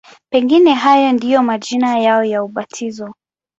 Pengine 0.29 0.73
hayo 0.73 1.11
ndiyo 1.11 1.43
majina 1.43 1.99
yao 1.99 2.23
ya 2.23 2.43
ubatizo. 2.43 3.13